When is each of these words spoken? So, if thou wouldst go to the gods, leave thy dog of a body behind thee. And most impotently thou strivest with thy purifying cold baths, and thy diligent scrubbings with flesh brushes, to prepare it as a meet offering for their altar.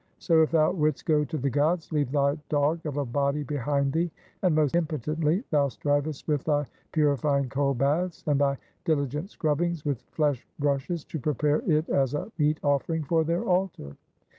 So, 0.17 0.41
if 0.41 0.49
thou 0.49 0.71
wouldst 0.71 1.05
go 1.05 1.23
to 1.25 1.37
the 1.37 1.51
gods, 1.51 1.91
leave 1.91 2.11
thy 2.11 2.35
dog 2.49 2.83
of 2.87 2.97
a 2.97 3.05
body 3.05 3.43
behind 3.43 3.93
thee. 3.93 4.09
And 4.41 4.55
most 4.55 4.75
impotently 4.75 5.43
thou 5.51 5.67
strivest 5.67 6.27
with 6.27 6.43
thy 6.43 6.65
purifying 6.91 7.49
cold 7.49 7.77
baths, 7.77 8.23
and 8.25 8.41
thy 8.41 8.57
diligent 8.83 9.29
scrubbings 9.29 9.85
with 9.85 10.01
flesh 10.09 10.47
brushes, 10.57 11.03
to 11.05 11.19
prepare 11.19 11.59
it 11.71 11.87
as 11.89 12.15
a 12.15 12.31
meet 12.39 12.57
offering 12.63 13.03
for 13.03 13.23
their 13.23 13.43
altar. 13.43 13.95